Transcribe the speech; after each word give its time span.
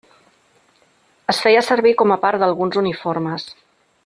Es 1.33 1.43
feia 1.43 1.63
servir 1.69 1.93
com 2.01 2.17
a 2.17 2.21
part 2.27 2.45
d'alguns 2.45 2.83
uniformes. 2.85 3.51